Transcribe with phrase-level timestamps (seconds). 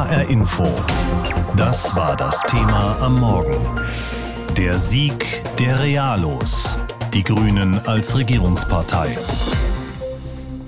[0.00, 0.64] HR Info.
[1.58, 3.54] Das war das Thema am Morgen.
[4.56, 6.78] Der Sieg der Realos.
[7.12, 9.18] Die Grünen als Regierungspartei.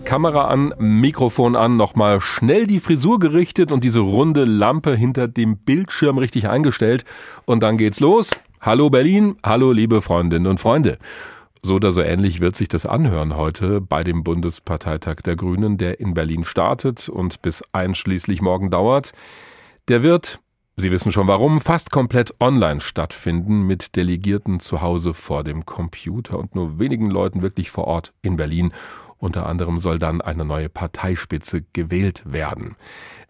[0.04, 5.56] Kamera an, Mikrofon an, nochmal schnell die Frisur gerichtet und diese runde Lampe hinter dem
[5.56, 7.06] Bildschirm richtig eingestellt.
[7.46, 8.32] Und dann geht's los.
[8.60, 10.98] Hallo Berlin, hallo liebe Freundinnen und Freunde.
[11.64, 16.00] So oder so ähnlich wird sich das anhören heute bei dem Bundesparteitag der Grünen, der
[16.00, 19.12] in Berlin startet und bis einschließlich morgen dauert.
[19.86, 20.40] Der wird,
[20.74, 26.36] Sie wissen schon warum, fast komplett online stattfinden mit Delegierten zu Hause vor dem Computer
[26.36, 28.72] und nur wenigen Leuten wirklich vor Ort in Berlin.
[29.18, 32.74] Unter anderem soll dann eine neue Parteispitze gewählt werden.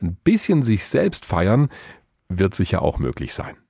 [0.00, 1.68] Ein bisschen sich selbst feiern
[2.30, 3.61] wird sicher auch möglich sein.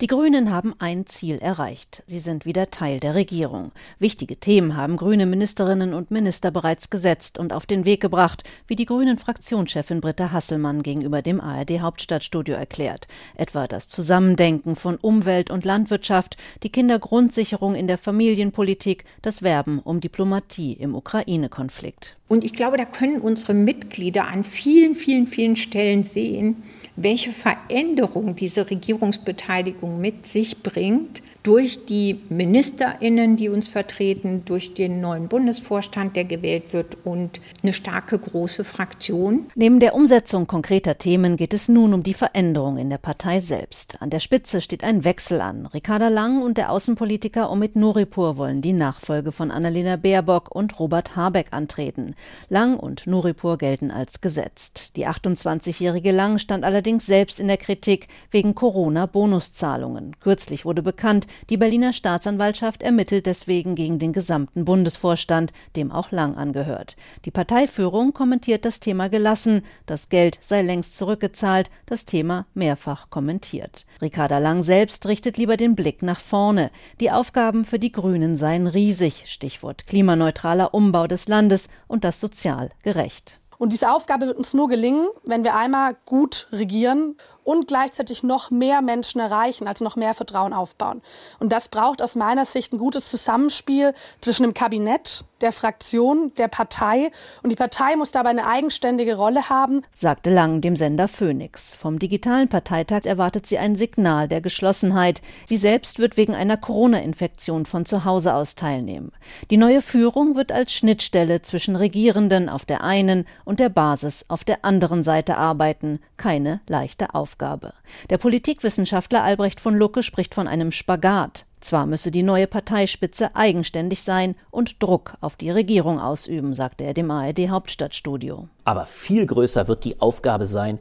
[0.00, 2.02] Die Grünen haben ein Ziel erreicht.
[2.06, 3.70] Sie sind wieder Teil der Regierung.
[3.98, 8.76] Wichtige Themen haben grüne Ministerinnen und Minister bereits gesetzt und auf den Weg gebracht, wie
[8.76, 13.08] die grünen Fraktionschefin Britta Hasselmann gegenüber dem ARD Hauptstadtstudio erklärt.
[13.34, 20.00] Etwa das Zusammendenken von Umwelt und Landwirtschaft, die Kindergrundsicherung in der Familienpolitik, das Werben um
[20.00, 22.16] Diplomatie im Ukraine-Konflikt.
[22.30, 26.62] Und ich glaube, da können unsere Mitglieder an vielen, vielen, vielen Stellen sehen,
[26.94, 35.00] welche Veränderung diese Regierungsbeteiligung mit sich bringt durch die Ministerinnen, die uns vertreten, durch den
[35.00, 39.46] neuen Bundesvorstand, der gewählt wird und eine starke große Fraktion.
[39.54, 44.02] Neben der Umsetzung konkreter Themen geht es nun um die Veränderung in der Partei selbst.
[44.02, 45.66] An der Spitze steht ein Wechsel an.
[45.66, 51.16] Ricarda Lang und der Außenpolitiker Omid Nuripur wollen die Nachfolge von Annalena Baerbock und Robert
[51.16, 52.14] Habeck antreten.
[52.48, 54.96] Lang und Nuripur gelten als gesetzt.
[54.96, 60.16] Die 28-jährige Lang stand allerdings selbst in der Kritik wegen Corona-Bonuszahlungen.
[60.20, 66.36] Kürzlich wurde bekannt, die Berliner Staatsanwaltschaft ermittelt deswegen gegen den gesamten Bundesvorstand, dem auch Lang
[66.36, 66.96] angehört.
[67.24, 73.86] Die Parteiführung kommentiert das Thema gelassen, das Geld sei längst zurückgezahlt, das Thema mehrfach kommentiert.
[74.00, 76.70] Ricarda Lang selbst richtet lieber den Blick nach vorne.
[77.00, 82.70] Die Aufgaben für die Grünen seien riesig, Stichwort klimaneutraler Umbau des Landes und das sozial
[82.82, 83.39] gerecht.
[83.60, 88.50] Und diese Aufgabe wird uns nur gelingen, wenn wir einmal gut regieren und gleichzeitig noch
[88.50, 91.02] mehr Menschen erreichen, also noch mehr Vertrauen aufbauen.
[91.40, 96.48] Und das braucht aus meiner Sicht ein gutes Zusammenspiel zwischen dem Kabinett, der Fraktion, der
[96.48, 97.10] Partei.
[97.42, 101.74] Und die Partei muss dabei eine eigenständige Rolle haben, sagte Lang dem Sender Phoenix.
[101.74, 105.22] Vom digitalen Parteitag erwartet sie ein Signal der Geschlossenheit.
[105.46, 109.12] Sie selbst wird wegen einer Corona-Infektion von zu Hause aus teilnehmen.
[109.50, 114.44] Die neue Führung wird als Schnittstelle zwischen Regierenden auf der einen und der Basis auf
[114.44, 115.98] der anderen Seite arbeiten.
[116.16, 117.72] Keine leichte Aufgabe.
[118.08, 121.46] Der Politikwissenschaftler Albrecht von Lucke spricht von einem Spagat.
[121.58, 126.94] Zwar müsse die neue Parteispitze eigenständig sein und Druck auf die Regierung ausüben, sagte er
[126.94, 128.46] dem ARD Hauptstadtstudio.
[128.62, 130.78] Aber viel größer wird die Aufgabe sein,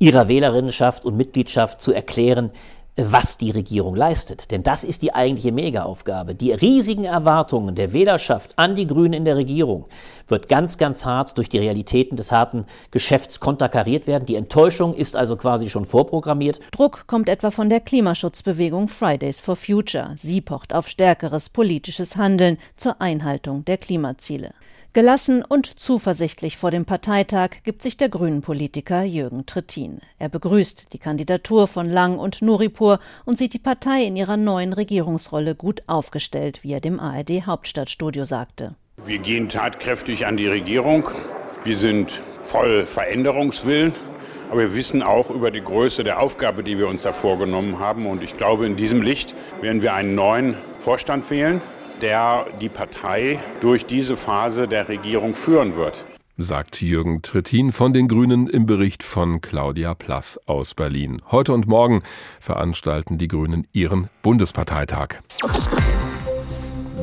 [0.00, 2.50] ihrer Wählerinnenschaft und Mitgliedschaft zu erklären,
[2.96, 4.50] was die Regierung leistet.
[4.50, 6.34] Denn das ist die eigentliche Megaaufgabe.
[6.34, 9.86] Die riesigen Erwartungen der Wählerschaft an die Grünen in der Regierung
[10.28, 14.26] wird ganz, ganz hart durch die Realitäten des harten Geschäfts konterkariert werden.
[14.26, 16.60] Die Enttäuschung ist also quasi schon vorprogrammiert.
[16.72, 20.12] Druck kommt etwa von der Klimaschutzbewegung Fridays for Future.
[20.16, 24.52] Sie pocht auf stärkeres politisches Handeln zur Einhaltung der Klimaziele.
[24.94, 30.02] Gelassen und zuversichtlich vor dem Parteitag gibt sich der Grünen-Politiker Jürgen Trittin.
[30.18, 34.74] Er begrüßt die Kandidatur von Lang und Nuripur und sieht die Partei in ihrer neuen
[34.74, 38.74] Regierungsrolle gut aufgestellt, wie er dem ARD Hauptstadtstudio sagte.
[39.02, 41.08] Wir gehen tatkräftig an die Regierung.
[41.64, 43.94] Wir sind voll Veränderungswillen.
[44.50, 48.04] Aber wir wissen auch über die Größe der Aufgabe, die wir uns da vorgenommen haben.
[48.04, 51.62] Und ich glaube, in diesem Licht werden wir einen neuen Vorstand wählen
[52.02, 56.04] der die Partei durch diese Phase der Regierung führen wird
[56.38, 61.22] sagt Jürgen Trittin von den Grünen im Bericht von Claudia Plass aus Berlin.
[61.30, 62.02] Heute und morgen
[62.40, 65.20] veranstalten die Grünen ihren Bundesparteitag.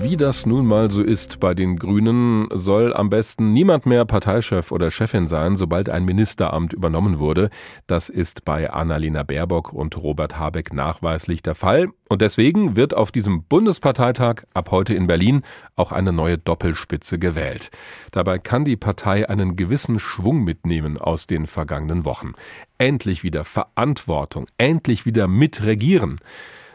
[0.02, 4.72] Wie das nun mal so ist bei den Grünen, soll am besten niemand mehr Parteichef
[4.72, 7.50] oder Chefin sein, sobald ein Ministeramt übernommen wurde.
[7.86, 11.90] Das ist bei Annalena Baerbock und Robert Habeck nachweislich der Fall.
[12.08, 15.42] Und deswegen wird auf diesem Bundesparteitag ab heute in Berlin
[15.76, 17.70] auch eine neue Doppelspitze gewählt.
[18.12, 22.34] Dabei kann die Partei einen gewissen Schwung mitnehmen aus den vergangenen Wochen.
[22.78, 26.20] Endlich wieder Verantwortung, endlich wieder mitregieren.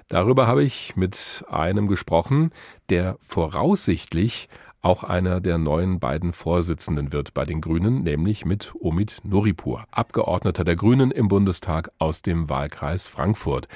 [0.09, 2.51] Darüber habe ich mit einem gesprochen,
[2.91, 4.49] der voraussichtlich
[4.83, 10.63] auch einer der neuen beiden Vorsitzenden wird bei den Grünen, nämlich mit Omid Noripur, Abgeordneter
[10.63, 13.67] der Grünen im Bundestag aus dem Wahlkreis Frankfurt.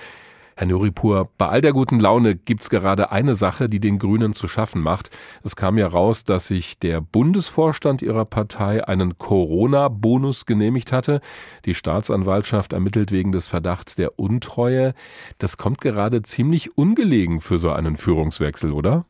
[0.59, 4.33] Herr Nuripur, bei all der guten Laune gibt es gerade eine Sache, die den Grünen
[4.33, 5.09] zu schaffen macht.
[5.45, 11.21] Es kam ja raus, dass sich der Bundesvorstand Ihrer Partei einen Corona-Bonus genehmigt hatte.
[11.65, 14.95] Die Staatsanwaltschaft ermittelt wegen des Verdachts der Untreue.
[15.39, 19.05] Das kommt gerade ziemlich ungelegen für so einen Führungswechsel, oder?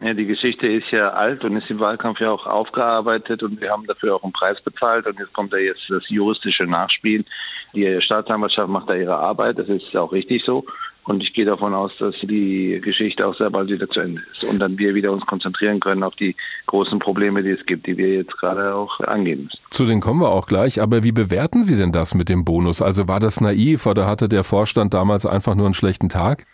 [0.00, 3.70] Ja, die Geschichte ist ja alt und ist im Wahlkampf ja auch aufgearbeitet und wir
[3.70, 7.26] haben dafür auch einen Preis bezahlt und jetzt kommt da jetzt das juristische Nachspiel.
[7.76, 10.64] Die Staatsanwaltschaft macht da ihre Arbeit, das ist auch richtig so.
[11.04, 14.42] Und ich gehe davon aus, dass die Geschichte auch sehr bald wieder zu Ende ist
[14.42, 16.34] und dann wir wieder uns konzentrieren können auf die
[16.66, 19.58] großen Probleme, die es gibt, die wir jetzt gerade auch angehen müssen.
[19.70, 20.82] Zu denen kommen wir auch gleich.
[20.82, 22.82] Aber wie bewerten Sie denn das mit dem Bonus?
[22.82, 26.44] Also war das naiv oder hatte der Vorstand damals einfach nur einen schlechten Tag?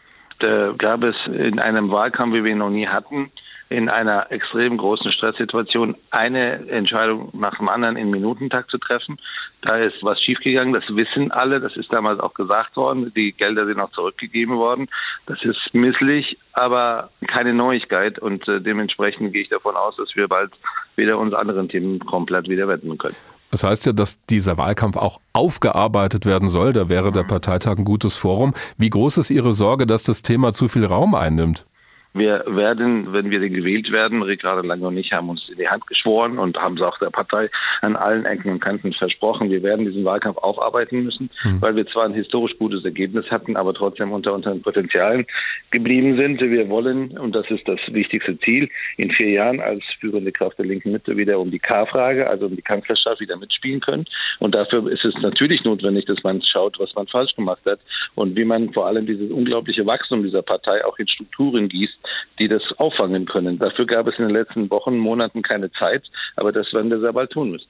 [0.40, 3.30] Da gab es in einem Wahlkampf, wie wir ihn noch nie hatten,
[3.72, 9.18] in einer extrem großen Stresssituation eine Entscheidung nach dem anderen in Minutentakt zu treffen.
[9.62, 13.66] Da ist was schiefgegangen, das wissen alle, das ist damals auch gesagt worden, die Gelder
[13.66, 14.88] sind auch zurückgegeben worden.
[15.26, 20.28] Das ist misslich, aber keine Neuigkeit und äh, dementsprechend gehe ich davon aus, dass wir
[20.28, 20.52] bald
[20.96, 23.16] wieder uns anderen Themen komplett wieder wenden können.
[23.50, 26.72] Das heißt ja, dass dieser Wahlkampf auch aufgearbeitet werden soll.
[26.72, 28.54] Da wäre der Parteitag ein gutes Forum.
[28.78, 31.66] Wie groß ist Ihre Sorge, dass das Thema zu viel Raum einnimmt?
[32.14, 35.86] Wir werden, wenn wir gewählt werden, Ricardo Lange und ich haben uns in die Hand
[35.86, 37.48] geschworen und haben es auch der Partei
[37.80, 39.50] an allen Ecken und Kanten versprochen.
[39.50, 41.62] Wir werden diesen Wahlkampf aufarbeiten müssen, mhm.
[41.62, 45.26] weil wir zwar ein historisch gutes Ergebnis hatten, aber trotzdem unter unseren Potenzialen
[45.70, 46.40] geblieben sind.
[46.40, 48.68] Wir wollen, und das ist das wichtigste Ziel,
[48.98, 52.56] in vier Jahren als führende Kraft der linken Mitte wieder um die K-Frage, also um
[52.56, 54.04] die Kanzlerschaft wieder mitspielen können.
[54.38, 57.80] Und dafür ist es natürlich notwendig, dass man schaut, was man falsch gemacht hat
[58.16, 62.01] und wie man vor allem dieses unglaubliche Wachstum dieser Partei auch in Strukturen gießt,
[62.38, 63.58] die das auffangen können.
[63.58, 66.02] Dafür gab es in den letzten Wochen, Monaten keine Zeit,
[66.36, 67.68] aber das werden wir sehr bald tun müssen.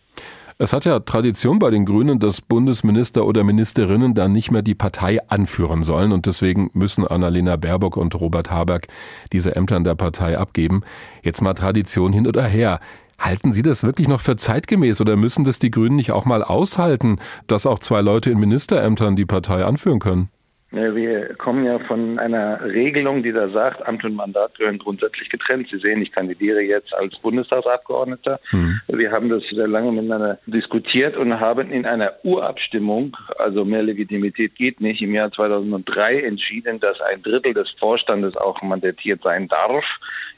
[0.58, 4.74] Es hat ja Tradition bei den Grünen, dass Bundesminister oder Ministerinnen dann nicht mehr die
[4.74, 8.88] Partei anführen sollen und deswegen müssen Annalena Baerbock und Robert Habeck
[9.32, 10.82] diese Ämter in der Partei abgeben.
[11.22, 12.80] Jetzt mal Tradition hin oder her.
[13.18, 16.42] Halten Sie das wirklich noch für zeitgemäß oder müssen das die Grünen nicht auch mal
[16.42, 20.28] aushalten, dass auch zwei Leute in Ministerämtern die Partei anführen können?
[20.72, 25.68] Wir kommen ja von einer Regelung, die da sagt, Amt und Mandat gehören grundsätzlich getrennt.
[25.70, 28.40] Sie sehen, ich kandidiere jetzt als Bundestagsabgeordneter.
[28.52, 28.80] Mhm.
[28.88, 34.54] Wir haben das sehr lange miteinander diskutiert und haben in einer Urabstimmung, also mehr Legitimität
[34.54, 39.84] geht nicht, im Jahr 2003 entschieden, dass ein Drittel des Vorstandes auch mandatiert sein darf.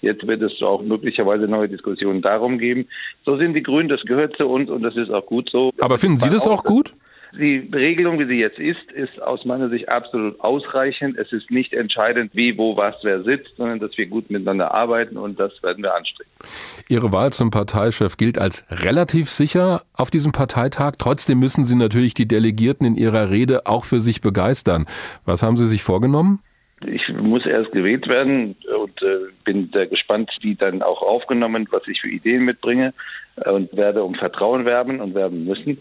[0.01, 2.89] Jetzt wird es auch möglicherweise neue Diskussionen darum geben.
[3.25, 5.71] So sind die Grünen, das gehört zu uns und das ist auch gut so.
[5.81, 6.93] Aber finden Sie das auch gut?
[7.39, 11.19] Die Regelung, wie sie jetzt ist, ist aus meiner Sicht absolut ausreichend.
[11.19, 15.17] Es ist nicht entscheidend, wie, wo, was, wer sitzt, sondern dass wir gut miteinander arbeiten
[15.17, 16.31] und das werden wir anstreben.
[16.89, 20.93] Ihre Wahl zum Parteichef gilt als relativ sicher auf diesem Parteitag.
[20.99, 24.87] Trotzdem müssen Sie natürlich die Delegierten in Ihrer Rede auch für sich begeistern.
[25.25, 26.41] Was haben Sie sich vorgenommen?
[26.87, 31.83] Ich muss erst gewählt werden und äh, bin sehr gespannt, wie dann auch aufgenommen, was
[31.87, 32.93] ich für Ideen mitbringe
[33.37, 35.79] äh, und werde um Vertrauen werben und werben müssen.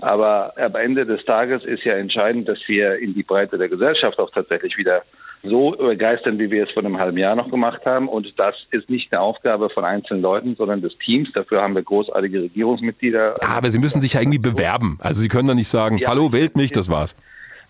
[0.00, 4.18] Aber am Ende des Tages ist ja entscheidend, dass wir in die Breite der Gesellschaft
[4.18, 5.02] auch tatsächlich wieder
[5.42, 8.08] so begeistern, wie wir es vor einem halben Jahr noch gemacht haben.
[8.08, 11.28] Und das ist nicht eine Aufgabe von einzelnen Leuten, sondern des Teams.
[11.34, 13.34] Dafür haben wir großartige Regierungsmitglieder.
[13.40, 14.98] Ja, aber Sie müssen sich ja irgendwie bewerben.
[15.00, 17.14] Also Sie können doch nicht sagen, ja, hallo, wählt mich, das war's.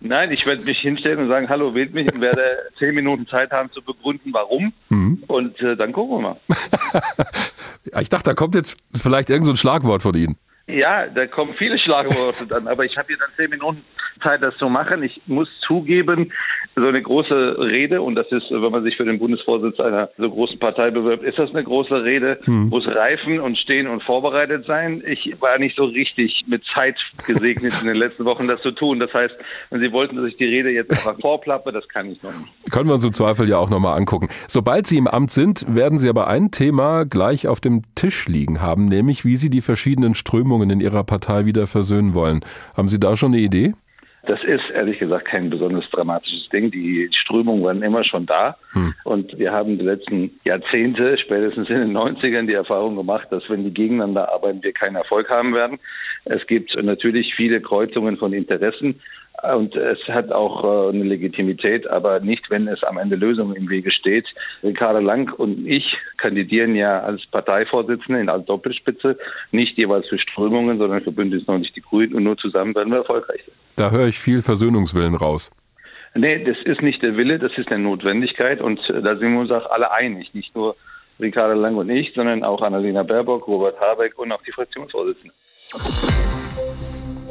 [0.01, 2.43] Nein, ich werde mich hinstellen und sagen, hallo, wählt mich und werde
[2.79, 4.73] zehn Minuten Zeit haben zu begründen, warum.
[4.89, 5.25] Mhm.
[5.27, 6.37] Und äh, dann gucken wir mal.
[8.01, 10.37] ich dachte, da kommt jetzt vielleicht irgend so ein Schlagwort von Ihnen.
[10.69, 13.85] Ja, da kommen viele Schlagworte dann, aber ich habe hier dann zehn Minuten
[14.23, 15.03] Zeit, das zu machen.
[15.03, 16.33] Ich muss zugeben,
[16.75, 20.29] so eine große Rede, und das ist, wenn man sich für den Bundesvorsitz einer so
[20.29, 22.69] großen Partei bewirbt, ist das eine große Rede, hm.
[22.69, 25.03] muss reifen und stehen und vorbereitet sein.
[25.07, 26.97] Ich war nicht so richtig mit Zeit
[27.27, 29.01] gesegnet in den letzten Wochen, das zu tun.
[29.01, 29.35] Das heißt,
[29.71, 32.71] wenn Sie wollten, dass ich die Rede jetzt einfach vorplappe, das kann ich noch nicht.
[32.71, 34.29] Können wir uns im Zweifel ja auch nochmal angucken.
[34.49, 38.61] Sobald Sie im Amt sind, werden Sie aber ein Thema gleich auf dem Tisch liegen
[38.61, 42.41] haben, nämlich wie Sie die verschiedenen Strömungen in Ihrer Partei wieder versöhnen wollen.
[42.77, 43.75] Haben Sie da schon eine Idee?
[44.27, 46.71] Das ist ehrlich gesagt kein besonders dramatisches Ding.
[46.73, 48.57] Die Strömungen waren immer schon da.
[48.73, 48.93] Hm.
[49.05, 53.63] Und wir haben die letzten Jahrzehnte, spätestens in den 90ern, die Erfahrung gemacht, dass wenn
[53.63, 55.79] die gegeneinander arbeiten, wir keinen Erfolg haben werden.
[56.25, 59.01] Es gibt natürlich viele Kreuzungen von Interessen.
[59.43, 63.69] Und es hat auch äh, eine Legitimität, aber nicht, wenn es am Ende Lösungen im
[63.69, 64.27] Wege steht.
[64.63, 69.19] Ricardo Lang und ich kandidieren ja als Parteivorsitzende in als Doppelspitze,
[69.53, 72.99] nicht jeweils für Strömungen, sondern für Bündnis 90 die Grünen und nur zusammen werden wir
[72.99, 73.55] erfolgreich sein.
[73.77, 75.51] Da höre ich viel Versöhnungswillen raus.
[76.15, 79.41] Nee, das ist nicht der Wille, das ist eine Notwendigkeit und äh, da sind wir
[79.41, 80.77] uns auch alle einig, nicht nur
[81.21, 85.33] Ricardo Lang und ich, sondern auch Annalena Baerbock, Robert Habeck und auch die Fraktionsvorsitzenden.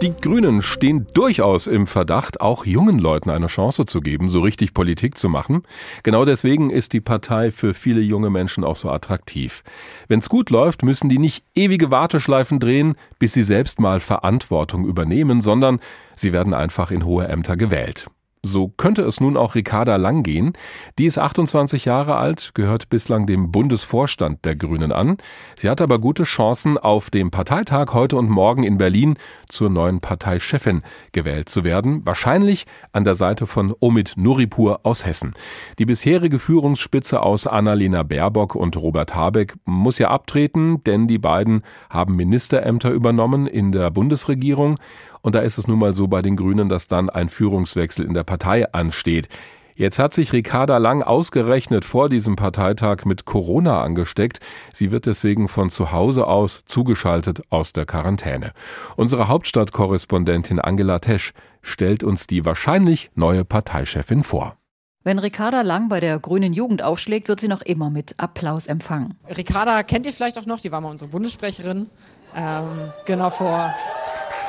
[0.01, 4.73] Die Grünen stehen durchaus im Verdacht, auch jungen Leuten eine Chance zu geben, so richtig
[4.73, 5.63] Politik zu machen.
[6.03, 9.63] Genau deswegen ist die Partei für viele junge Menschen auch so attraktiv.
[10.07, 15.41] Wenn's gut läuft, müssen die nicht ewige Warteschleifen drehen, bis sie selbst mal Verantwortung übernehmen,
[15.41, 15.79] sondern
[16.15, 18.07] sie werden einfach in hohe Ämter gewählt.
[18.45, 20.53] So könnte es nun auch Ricarda Lang gehen.
[20.99, 25.17] Die ist 28 Jahre alt, gehört bislang dem Bundesvorstand der Grünen an.
[25.55, 29.15] Sie hat aber gute Chancen, auf dem Parteitag heute und morgen in Berlin
[29.49, 32.05] zur neuen Parteichefin gewählt zu werden.
[32.05, 35.33] Wahrscheinlich an der Seite von Omid Nuripur aus Hessen.
[35.79, 41.63] Die bisherige Führungsspitze aus Annalena Baerbock und Robert Habeck muss ja abtreten, denn die beiden
[41.89, 44.77] haben Ministerämter übernommen in der Bundesregierung.
[45.25, 48.13] Und da ist es nun mal so bei den Grünen, dass dann ein Führungswechsel in
[48.13, 49.27] der Partei ansteht.
[49.73, 54.39] Jetzt hat sich Ricarda Lang ausgerechnet vor diesem Parteitag mit Corona angesteckt.
[54.71, 58.51] Sie wird deswegen von zu Hause aus zugeschaltet aus der Quarantäne.
[58.97, 64.57] Unsere Hauptstadtkorrespondentin Angela Tesch stellt uns die wahrscheinlich neue Parteichefin vor.
[65.03, 69.15] Wenn Ricarda Lang bei der Grünen Jugend aufschlägt, wird sie noch immer mit Applaus empfangen.
[69.35, 71.87] Ricarda kennt ihr vielleicht auch noch, die war mal unsere Bundessprecherin.
[72.35, 73.73] Ähm, genau vor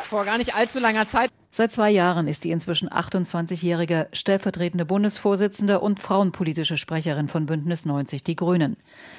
[0.06, 1.30] vor gar nicht allzu langer Zeit.
[1.50, 8.22] Seit zwei Jahren ist die inzwischen 28-jährige stellvertretende Bundesvorsitzende und frauenpolitische Sprecherin von Bündnis 90
[8.22, 8.76] Die Grünen.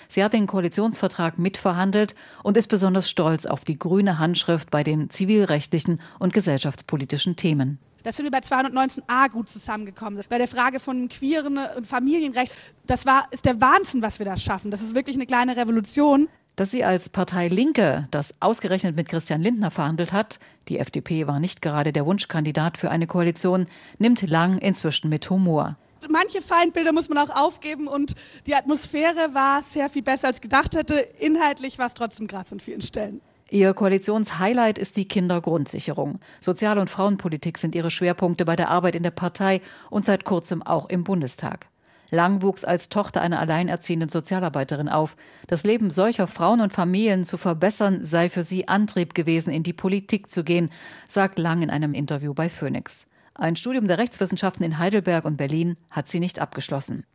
[0.07, 2.13] Sie hat den Koalitionsvertrag mitverhandelt
[2.43, 7.79] und ist besonders stolz auf die grüne Handschrift bei den zivilrechtlichen und gesellschaftspolitischen Themen.
[8.03, 10.23] Da sind wir bei 219a gut zusammengekommen.
[10.29, 12.53] Bei der Frage von queeren und Familienrecht,
[12.85, 14.71] das war, ist der Wahnsinn, was wir da schaffen.
[14.71, 16.29] Das ist wirklich eine kleine Revolution.
[16.57, 21.39] Dass sie als Partei Linke das ausgerechnet mit Christian Lindner verhandelt hat, die FDP war
[21.39, 23.67] nicht gerade der Wunschkandidat für eine Koalition,
[23.99, 25.77] nimmt Lang inzwischen mit Humor.
[26.09, 28.15] Manche Feindbilder muss man auch aufgeben und
[28.47, 30.95] die Atmosphäre war sehr viel besser als gedacht hätte.
[30.95, 33.21] Inhaltlich war es trotzdem krass an vielen Stellen.
[33.51, 36.17] Ihr Koalitionshighlight ist die Kindergrundsicherung.
[36.39, 39.61] Sozial- und Frauenpolitik sind ihre Schwerpunkte bei der Arbeit in der Partei
[39.91, 41.67] und seit kurzem auch im Bundestag.
[42.09, 45.17] Lang wuchs als Tochter einer alleinerziehenden Sozialarbeiterin auf.
[45.47, 49.73] Das Leben solcher Frauen und Familien zu verbessern, sei für sie Antrieb gewesen, in die
[49.73, 50.69] Politik zu gehen,
[51.07, 53.05] sagt Lang in einem Interview bei Phoenix.
[53.35, 57.05] Ein Studium der Rechtswissenschaften in Heidelberg und Berlin hat sie nicht abgeschlossen.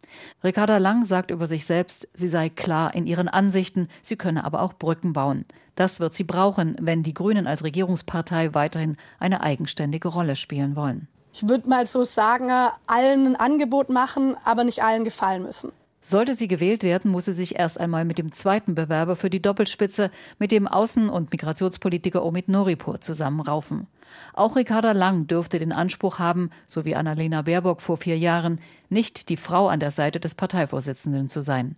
[0.45, 4.63] Ricarda Lang sagt über sich selbst, sie sei klar in ihren Ansichten, sie könne aber
[4.63, 5.43] auch Brücken bauen.
[5.75, 11.09] Das wird sie brauchen, wenn die Grünen als Regierungspartei weiterhin eine eigenständige Rolle spielen wollen
[11.33, 12.51] ich würde mal so sagen,
[12.87, 15.73] allen ein Angebot machen, aber nicht allen gefallen müssen.
[16.05, 19.41] Sollte sie gewählt werden, muss sie sich erst einmal mit dem zweiten Bewerber für die
[19.41, 20.11] Doppelspitze,
[20.41, 23.87] mit dem Außen- und Migrationspolitiker Omid Noripur zusammenraufen.
[24.35, 29.29] Auch Ricarda Lang dürfte den Anspruch haben, so wie Annalena Baerbock vor vier Jahren, nicht
[29.29, 31.77] die Frau an der Seite des Parteivorsitzenden zu sein.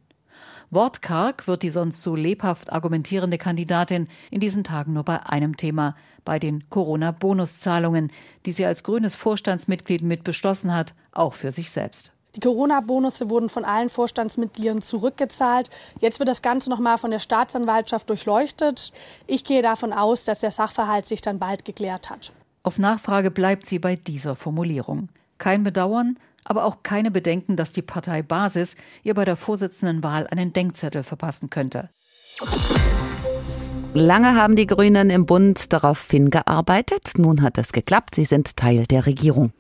[0.71, 5.95] Wortkarg wird die sonst so lebhaft argumentierende Kandidatin in diesen Tagen nur bei einem Thema,
[6.25, 8.11] bei den Corona-Bonuszahlungen,
[8.47, 12.12] die sie als grünes Vorstandsmitglied mit beschlossen hat, auch für sich selbst.
[12.35, 15.71] Die Corona-Bonusse wurden von allen Vorstandsmitgliedern zurückgezahlt.
[16.00, 18.93] Jetzt wird das Ganze noch mal von der Staatsanwaltschaft durchleuchtet.
[19.29, 22.33] Ich gehe davon aus, dass der Sachverhalt sich dann bald geklärt hat.
[22.64, 25.11] Auf Nachfrage bleibt sie bei dieser Formulierung.
[25.38, 30.53] Kein Bedauern, aber auch keine Bedenken, dass die Partei Basis ihr bei der Vorsitzendenwahl einen
[30.53, 31.91] Denkzettel verpassen könnte.
[33.95, 37.13] Lange haben die Grünen im Bund darauf hingearbeitet.
[37.17, 38.17] Nun hat es geklappt.
[38.17, 39.53] Sie sind Teil der Regierung.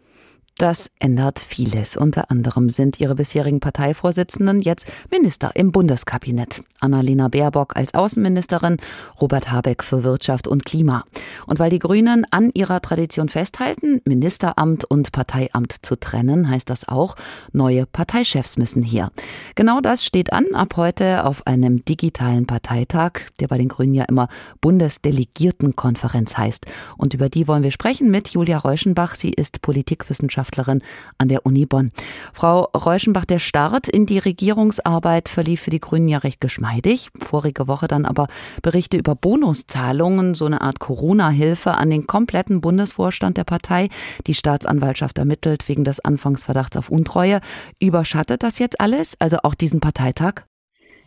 [0.56, 1.96] Das ändert vieles.
[1.96, 6.62] Unter anderem sind ihre bisherigen Parteivorsitzenden jetzt Minister im Bundeskabinett.
[6.78, 8.76] Annalena Baerbock als Außenministerin,
[9.20, 11.04] Robert Habeck für Wirtschaft und Klima.
[11.48, 16.86] Und weil die Grünen an ihrer Tradition festhalten, Ministeramt und Parteiamt zu trennen, heißt das
[16.86, 17.16] auch,
[17.52, 19.10] neue Parteichefs müssen hier.
[19.56, 24.04] Genau das steht an ab heute auf einem digitalen Parteitag, der bei den Grünen ja
[24.04, 24.28] immer
[24.60, 26.66] Bundesdelegiertenkonferenz heißt.
[26.96, 29.16] Und über die wollen wir sprechen mit Julia Reuschenbach.
[29.16, 30.82] Sie ist Politikwissenschaftlerin Wissenschaftlerin
[31.18, 31.90] an der Uni Bonn.
[32.32, 37.10] Frau Reuschenbach, der Start in die Regierungsarbeit verlief für die Grünen ja recht geschmeidig.
[37.18, 38.26] Vorige Woche dann aber
[38.62, 43.88] Berichte über Bonuszahlungen, so eine Art Corona-Hilfe an den kompletten Bundesvorstand der Partei.
[44.26, 47.40] Die Staatsanwaltschaft ermittelt wegen des Anfangsverdachts auf Untreue.
[47.80, 50.44] Überschattet das jetzt alles, also auch diesen Parteitag?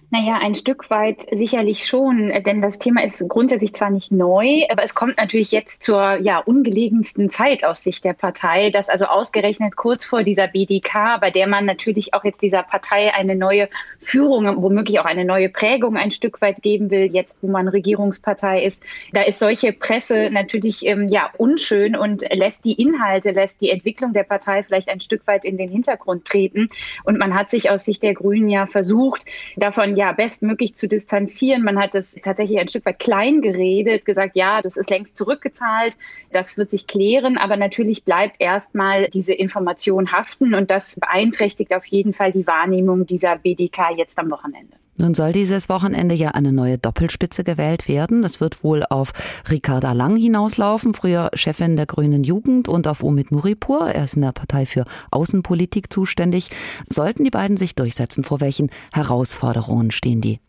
[0.10, 4.84] Naja, ein Stück weit sicherlich schon, denn das Thema ist grundsätzlich zwar nicht neu, aber
[4.84, 9.76] es kommt natürlich jetzt zur ja, ungelegensten Zeit aus Sicht der Partei, dass also ausgerechnet
[9.76, 13.68] kurz vor dieser BDK, bei der man natürlich auch jetzt dieser Partei eine neue
[14.00, 18.64] Führung, womöglich auch eine neue Prägung ein Stück weit geben will, jetzt wo man Regierungspartei
[18.64, 23.72] ist, da ist solche Presse natürlich ähm, ja unschön und lässt die Inhalte, lässt die
[23.72, 26.70] Entwicklung der Partei vielleicht ein Stück weit in den Hintergrund treten.
[27.04, 29.26] Und man hat sich aus Sicht der Grünen ja versucht,
[29.58, 31.64] davon ja bestmöglich zu distanzieren.
[31.64, 35.98] Man hat das tatsächlich ein Stück weit klein geredet, gesagt, ja, das ist längst zurückgezahlt,
[36.32, 41.86] das wird sich klären, aber natürlich bleibt erstmal diese Information haften und das beeinträchtigt auf
[41.88, 44.78] jeden Fall die Wahrnehmung dieser BDK jetzt am Wochenende.
[45.00, 48.24] Nun soll dieses Wochenende ja eine neue Doppelspitze gewählt werden.
[48.24, 49.14] Das wird wohl auf
[49.50, 53.92] Ricarda Lang hinauslaufen, früher Chefin der Grünen Jugend, und auf Omid Nuripur.
[53.92, 56.50] Er ist in der Partei für Außenpolitik zuständig.
[56.90, 60.40] Sollten die beiden sich durchsetzen, vor welchen Herausforderungen stehen die?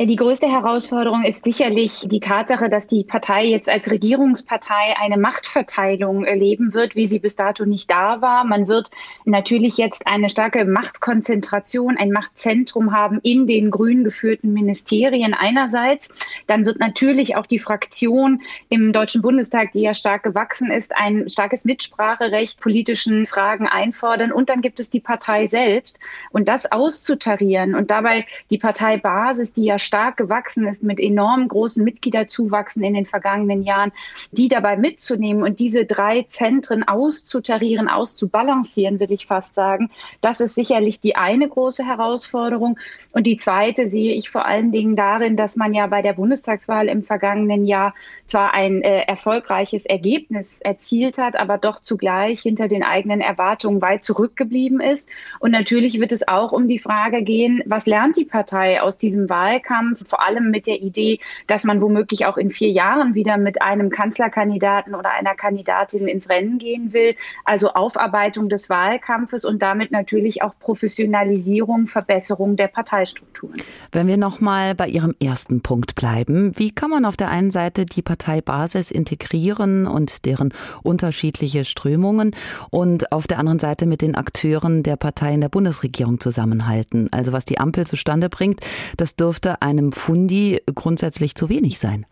[0.00, 5.18] Ja, die größte Herausforderung ist sicherlich die Tatsache, dass die Partei jetzt als Regierungspartei eine
[5.18, 8.44] Machtverteilung erleben wird, wie sie bis dato nicht da war.
[8.44, 8.90] Man wird
[9.26, 16.08] natürlich jetzt eine starke Machtkonzentration, ein Machtzentrum haben in den grün geführten Ministerien einerseits.
[16.46, 18.40] Dann wird natürlich auch die Fraktion
[18.70, 24.32] im Deutschen Bundestag, die ja stark gewachsen ist, ein starkes Mitspracherecht politischen Fragen einfordern.
[24.32, 25.98] Und dann gibt es die Partei selbst.
[26.30, 31.82] Und das auszutarieren und dabei die Parteibasis, die ja stark gewachsen ist mit enorm großen
[31.82, 33.90] Mitgliederzuwachsen in den vergangenen Jahren,
[34.30, 40.54] die dabei mitzunehmen und diese drei Zentren auszutarieren, auszubalancieren, will ich fast sagen, das ist
[40.54, 42.78] sicherlich die eine große Herausforderung.
[43.10, 46.86] Und die zweite sehe ich vor allen Dingen darin, dass man ja bei der Bundestagswahl
[46.86, 47.92] im vergangenen Jahr
[48.28, 54.04] zwar ein äh, erfolgreiches Ergebnis erzielt hat, aber doch zugleich hinter den eigenen Erwartungen weit
[54.04, 55.10] zurückgeblieben ist.
[55.40, 59.28] Und natürlich wird es auch um die Frage gehen, was lernt die Partei aus diesem
[59.28, 59.79] Wahlkampf?
[59.80, 63.62] Wahlkampf, vor allem mit der Idee, dass man womöglich auch in vier Jahren wieder mit
[63.62, 67.14] einem Kanzlerkandidaten oder einer Kandidatin ins Rennen gehen will.
[67.44, 73.62] Also Aufarbeitung des Wahlkampfes und damit natürlich auch Professionalisierung, Verbesserung der Parteistrukturen.
[73.92, 77.50] Wenn wir noch mal bei Ihrem ersten Punkt bleiben, wie kann man auf der einen
[77.50, 82.34] Seite die Parteibasis integrieren und deren unterschiedliche Strömungen
[82.70, 87.08] und auf der anderen Seite mit den Akteuren der Partei in der Bundesregierung zusammenhalten?
[87.12, 88.60] Also was die Ampel zustande bringt,
[88.96, 92.06] das dürfte einem Fundi grundsätzlich zu wenig sein.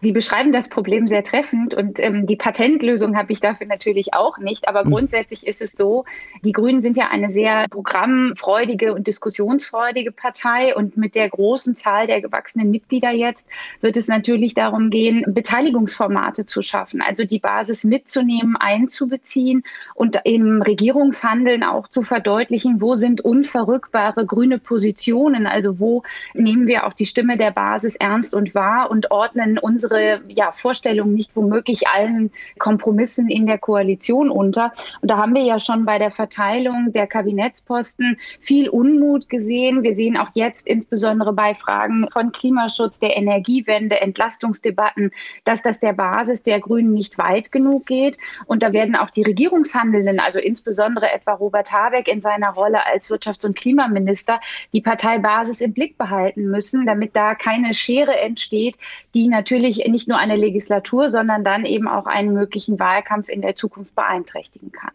[0.00, 4.38] Sie beschreiben das Problem sehr treffend und ähm, die Patentlösung habe ich dafür natürlich auch
[4.38, 4.68] nicht.
[4.68, 4.90] Aber mhm.
[4.90, 6.04] grundsätzlich ist es so,
[6.44, 12.06] die Grünen sind ja eine sehr programmfreudige und diskussionsfreudige Partei und mit der großen Zahl
[12.06, 13.48] der gewachsenen Mitglieder jetzt
[13.80, 19.64] wird es natürlich darum gehen, Beteiligungsformate zu schaffen, also die Basis mitzunehmen, einzubeziehen
[19.94, 26.86] und im Regierungshandeln auch zu verdeutlichen, wo sind unverrückbare grüne Positionen, also wo nehmen wir
[26.86, 31.34] auch die Stimme der Basis ernst und wahr und ordnen unsere unsere ja, Vorstellungen nicht
[31.34, 34.72] womöglich allen Kompromissen in der Koalition unter.
[35.00, 39.82] Und da haben wir ja schon bei der Verteilung der Kabinettsposten viel Unmut gesehen.
[39.82, 45.10] Wir sehen auch jetzt insbesondere bei Fragen von Klimaschutz, der Energiewende, Entlastungsdebatten,
[45.44, 48.18] dass das der Basis der Grünen nicht weit genug geht.
[48.46, 53.10] Und da werden auch die Regierungshandelnden, also insbesondere etwa Robert Habeck in seiner Rolle als
[53.10, 54.40] Wirtschafts- und Klimaminister,
[54.72, 58.76] die Parteibasis im Blick behalten müssen, damit da keine Schere entsteht,
[59.14, 59.28] die
[59.78, 63.94] natürlich nicht nur eine Legislatur, sondern dann eben auch einen möglichen Wahlkampf in der Zukunft
[63.94, 64.92] beeinträchtigen kann.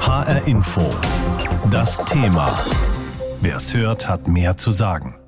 [0.00, 0.82] HR Info.
[1.70, 2.52] Das Thema.
[3.40, 5.21] Wer es hört, hat mehr zu sagen.